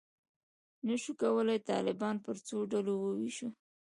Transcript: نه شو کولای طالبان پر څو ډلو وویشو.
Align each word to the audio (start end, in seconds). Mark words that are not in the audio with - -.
نه 0.87 0.95
شو 1.01 1.11
کولای 1.21 1.59
طالبان 1.69 2.15
پر 2.25 2.35
څو 2.47 2.57
ډلو 2.71 2.93
وویشو. 2.99 3.47